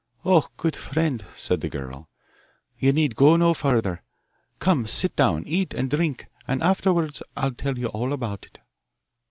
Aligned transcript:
'Oh, 0.25 0.47
good 0.57 0.75
friend,' 0.75 1.23
said 1.35 1.61
the 1.61 1.69
girl, 1.69 2.09
'you 2.75 2.91
need 2.91 3.15
go 3.15 3.35
no 3.35 3.53
farther. 3.53 4.01
Come, 4.57 4.87
sit 4.87 5.15
down, 5.15 5.43
eat 5.45 5.75
and 5.75 5.91
drink, 5.91 6.25
and 6.47 6.63
afterwards 6.63 7.21
I'll 7.37 7.51
tell 7.53 7.77
you 7.77 7.85
all 7.85 8.11
about 8.11 8.45
it. 8.47 8.57